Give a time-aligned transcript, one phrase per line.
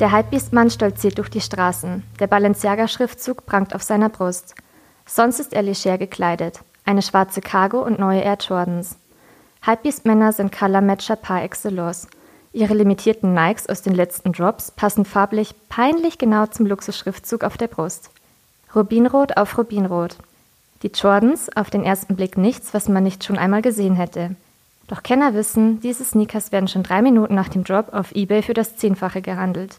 [0.00, 2.02] Der Hypebeast-Mann stolziert durch die Straßen.
[2.20, 4.54] Der Balenciaga-Schriftzug prangt auf seiner Brust.
[5.04, 6.60] Sonst ist er leger gekleidet.
[6.86, 8.96] Eine schwarze Cargo und neue Air Jordans.
[9.60, 12.08] Hypebeast-Männer sind Color-Matcher par excellence.
[12.54, 17.68] Ihre limitierten Nikes aus den letzten Drops passen farblich peinlich genau zum Luxusschriftzug auf der
[17.68, 18.10] Brust.
[18.74, 20.16] Rubinrot auf Rubinrot.
[20.82, 24.34] Die Jordans, auf den ersten Blick nichts, was man nicht schon einmal gesehen hätte.
[24.88, 28.54] Doch Kenner wissen, diese Sneakers werden schon drei Minuten nach dem Drop auf eBay für
[28.54, 29.78] das Zehnfache gehandelt.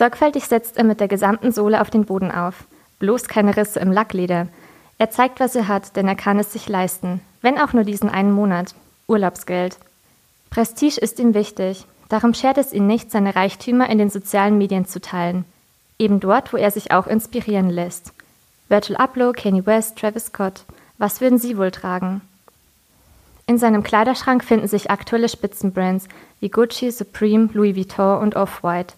[0.00, 2.64] Sorgfältig setzt er mit der gesamten Sohle auf den Boden auf.
[3.00, 4.48] Bloß keine Risse im Lackleder.
[4.96, 7.20] Er zeigt, was er hat, denn er kann es sich leisten.
[7.42, 8.74] Wenn auch nur diesen einen Monat.
[9.08, 9.76] Urlaubsgeld.
[10.48, 11.84] Prestige ist ihm wichtig.
[12.08, 15.44] Darum schert es ihn nicht, seine Reichtümer in den sozialen Medien zu teilen.
[15.98, 18.14] Eben dort, wo er sich auch inspirieren lässt.
[18.70, 20.64] Virgil Abloh, Kanye West, Travis Scott.
[20.96, 22.22] Was würden sie wohl tragen?
[23.46, 26.08] In seinem Kleiderschrank finden sich aktuelle Spitzenbrands
[26.40, 28.94] wie Gucci, Supreme, Louis Vuitton und Off-White.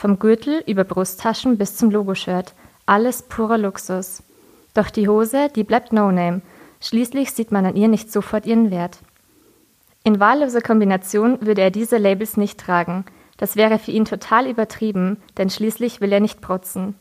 [0.00, 2.54] Vom Gürtel über Brusttaschen bis zum Logoshirt.
[2.86, 4.22] Alles purer Luxus.
[4.72, 6.40] Doch die Hose, die bleibt No-Name.
[6.80, 9.00] Schließlich sieht man an ihr nicht sofort ihren Wert.
[10.02, 13.04] In wahlloser Kombination würde er diese Labels nicht tragen.
[13.36, 16.94] Das wäre für ihn total übertrieben, denn schließlich will er nicht protzen.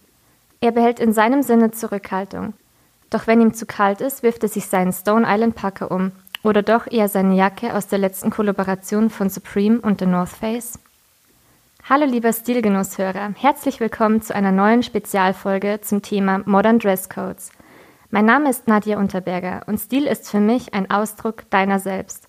[0.60, 2.52] Er behält in seinem Sinne Zurückhaltung.
[3.10, 6.12] Doch wenn ihm zu kalt ist, wirft er sich seinen Stone Island Packer um.
[6.44, 10.78] Oder doch eher seine Jacke aus der letzten Kollaboration von Supreme und The North Face?
[11.92, 17.52] Hallo lieber Stilgenusshörer, herzlich willkommen zu einer neuen Spezialfolge zum Thema Modern Dresscodes.
[18.12, 22.28] Mein Name ist Nadja Unterberger und Stil ist für mich ein Ausdruck deiner selbst,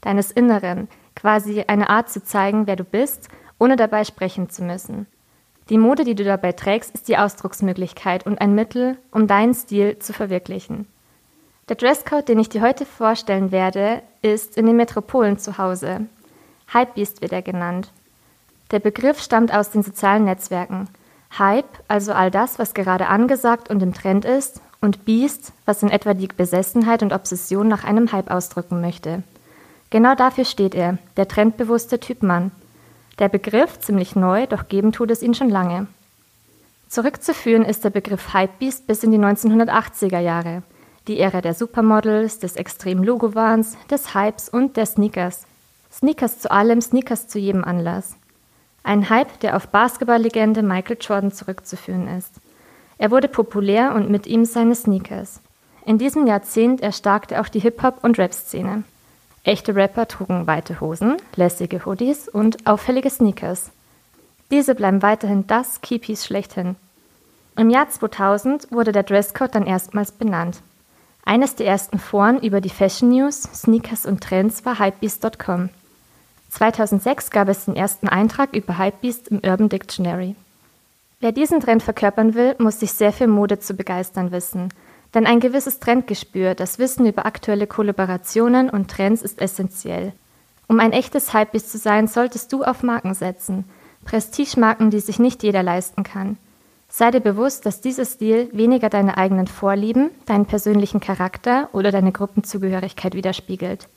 [0.00, 0.86] deines Inneren,
[1.16, 5.08] quasi eine Art zu zeigen, wer du bist, ohne dabei sprechen zu müssen.
[5.70, 9.98] Die Mode, die du dabei trägst, ist die Ausdrucksmöglichkeit und ein Mittel, um deinen Stil
[9.98, 10.86] zu verwirklichen.
[11.68, 16.06] Der Dresscode, den ich dir heute vorstellen werde, ist in den Metropolen zu Hause.
[16.72, 17.90] Hypebeast wird er genannt.
[18.70, 20.88] Der Begriff stammt aus den sozialen Netzwerken.
[21.38, 25.90] Hype, also all das, was gerade angesagt und im Trend ist, und Beast, was in
[25.90, 29.22] etwa die Besessenheit und Obsession nach einem Hype ausdrücken möchte.
[29.90, 32.50] Genau dafür steht er, der trendbewusste Typ Mann.
[33.18, 35.86] Der Begriff, ziemlich neu, doch geben tut es ihn schon lange.
[36.88, 40.62] Zurückzuführen ist der Begriff Hypebeast bis in die 1980er Jahre,
[41.06, 45.42] die Ära der Supermodels, des extremen Logowahns, des Hypes und der Sneakers.
[45.92, 48.16] Sneakers zu allem, Sneakers zu jedem Anlass.
[48.82, 52.34] Ein Hype, der auf Basketballlegende Michael Jordan zurückzuführen ist.
[52.98, 55.40] Er wurde populär und mit ihm seine Sneakers.
[55.86, 58.84] In diesem Jahrzehnt erstarkte auch die Hip-Hop- und Rap-Szene.
[59.42, 63.70] Echte Rapper trugen weite Hosen, lässige Hoodies und auffällige Sneakers.
[64.50, 66.76] Diese bleiben weiterhin das Keypiece schlechthin.
[67.56, 70.60] Im Jahr 2000 wurde der Dresscode dann erstmals benannt.
[71.24, 75.70] Eines der ersten Foren über die Fashion News, Sneakers und Trends war Hypebeast.com.
[76.50, 80.34] 2006 gab es den ersten Eintrag über Hypebeast im Urban Dictionary.
[81.20, 84.72] Wer diesen Trend verkörpern will, muss sich sehr für Mode zu begeistern wissen.
[85.14, 90.12] Denn ein gewisses Trendgespür, das Wissen über aktuelle Kollaborationen und Trends ist essentiell.
[90.66, 93.64] Um ein echtes Hypebeast zu sein, solltest du auf Marken setzen.
[94.04, 96.36] Prestigemarken, die sich nicht jeder leisten kann.
[96.88, 102.12] Sei dir bewusst, dass dieser Stil weniger deine eigenen Vorlieben, deinen persönlichen Charakter oder deine
[102.12, 103.88] Gruppenzugehörigkeit widerspiegelt.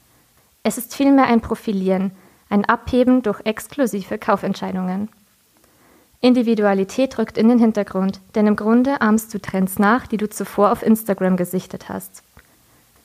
[0.61, 2.11] Es ist vielmehr ein Profilieren,
[2.53, 5.09] ein Abheben durch exklusive Kaufentscheidungen.
[6.21, 10.71] Individualität rückt in den Hintergrund, denn im Grunde ahmst du Trends nach, die du zuvor
[10.71, 12.21] auf Instagram gesichtet hast.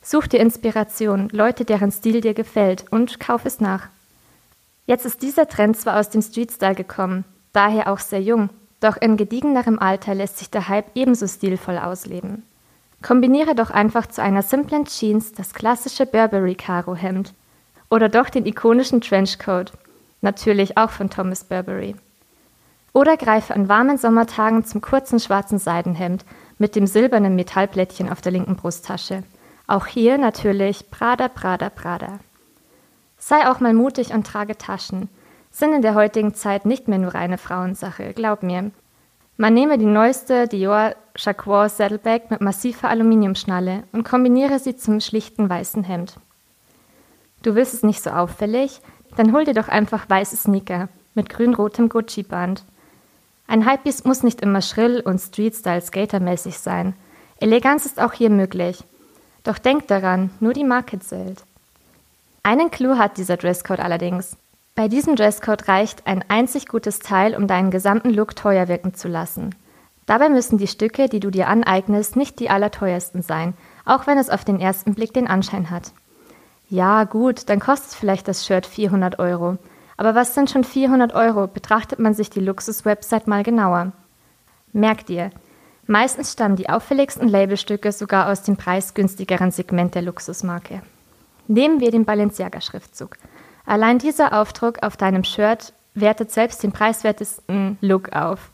[0.03, 3.88] Such dir Inspiration, Leute, deren Stil dir gefällt und kauf es nach.
[4.86, 7.24] Jetzt ist dieser Trend zwar aus dem Streetstyle gekommen,
[7.54, 12.42] daher auch sehr jung, doch in gediegenerem Alter lässt sich der Hype ebenso stilvoll ausleben.
[13.03, 17.33] Kombiniere doch einfach zu einer simplen Jeans das klassische Burberry Karo Hemd
[17.91, 19.73] oder doch den ikonischen Trenchcoat,
[20.21, 21.97] natürlich auch von Thomas Burberry.
[22.93, 26.25] Oder greife an warmen Sommertagen zum kurzen schwarzen Seidenhemd
[26.59, 29.23] mit dem silbernen Metallplättchen auf der linken Brusttasche.
[29.67, 32.19] Auch hier natürlich Prada, Prada, Prada.
[33.19, 35.09] Sei auch mal mutig und trage Taschen.
[35.51, 38.71] Sind in der heutigen Zeit nicht mehr nur reine Frauensache, glaub mir.
[39.37, 45.49] Man nehme die neueste Dior Jacquard Saddleback mit massiver Aluminiumschnalle und kombiniere sie zum schlichten
[45.49, 46.17] weißen Hemd.
[47.43, 48.81] Du willst es nicht so auffällig?
[49.17, 52.65] Dann hol dir doch einfach weiße Sneaker mit grün-rotem Gucci-Band.
[53.47, 56.95] Ein Hypebeast muss nicht immer schrill und Street-Style-Skater-mäßig sein.
[57.41, 58.85] Eleganz ist auch hier möglich.
[59.45, 61.43] Doch denk daran, nur die Marke zählt.
[62.43, 64.37] Einen Clou hat dieser Dresscode allerdings.
[64.75, 69.09] Bei diesem Dresscode reicht ein einzig gutes Teil, um deinen gesamten Look teuer wirken zu
[69.09, 69.55] lassen.
[70.07, 73.55] Dabei müssen die Stücke, die du dir aneignest, nicht die allerteuersten sein,
[73.85, 75.93] auch wenn es auf den ersten Blick den Anschein hat.
[76.68, 79.56] Ja, gut, dann kostet vielleicht das Shirt 400 Euro.
[79.97, 83.92] Aber was sind schon 400 Euro, betrachtet man sich die Luxus-Website mal genauer.
[84.72, 85.30] Merk dir,
[85.86, 90.82] meistens stammen die auffälligsten Labelstücke sogar aus dem preisgünstigeren Segment der Luxusmarke.
[91.47, 93.16] Nehmen wir den Balenciaga-Schriftzug.
[93.65, 98.50] Allein dieser Aufdruck auf deinem Shirt wertet selbst den preiswertesten Look auf.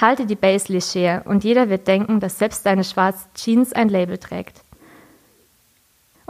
[0.00, 4.18] Halte die Base leger und jeder wird denken, dass selbst deine schwarze Jeans ein Label
[4.18, 4.62] trägt.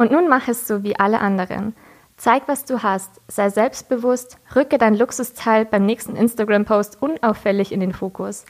[0.01, 1.75] Und nun mach es so wie alle anderen.
[2.17, 7.93] Zeig, was du hast, sei selbstbewusst, rücke dein Luxusteil beim nächsten Instagram-Post unauffällig in den
[7.93, 8.47] Fokus.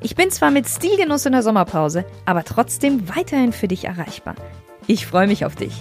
[0.00, 4.36] Ich bin zwar mit Stilgenuss in der Sommerpause, aber trotzdem weiterhin für dich erreichbar.
[4.86, 5.74] Ich freue mich auf dich.